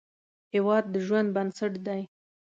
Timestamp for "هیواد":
0.53-0.83